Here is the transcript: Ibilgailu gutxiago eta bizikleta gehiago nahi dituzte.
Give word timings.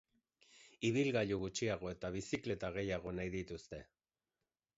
Ibilgailu 0.87 1.37
gutxiago 1.43 1.91
eta 1.97 2.11
bizikleta 2.17 2.73
gehiago 2.79 3.15
nahi 3.21 3.33
dituzte. 3.37 3.83